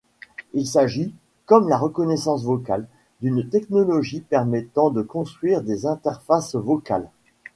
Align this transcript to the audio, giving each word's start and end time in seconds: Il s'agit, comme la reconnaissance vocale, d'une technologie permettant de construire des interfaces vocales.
Il 0.55 0.65
s'agit, 0.65 1.13
comme 1.45 1.69
la 1.69 1.77
reconnaissance 1.77 2.43
vocale, 2.43 2.87
d'une 3.21 3.47
technologie 3.47 4.21
permettant 4.21 4.89
de 4.89 5.03
construire 5.03 5.61
des 5.61 5.85
interfaces 5.85 6.55
vocales. 6.55 7.11